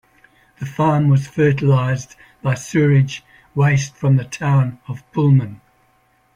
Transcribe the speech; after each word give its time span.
The 0.57 0.65
farm 0.65 1.09
was 1.09 1.27
fertilized 1.27 2.15
by 2.41 2.55
sewage 2.55 3.23
waste 3.53 3.95
from 3.95 4.15
the 4.15 4.25
town 4.25 4.79
of 4.87 5.03
Pullman. 5.11 5.61